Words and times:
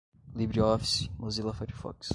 libreoffice, 0.39 1.09
mozilla 1.19 1.53
firefox 1.53 2.01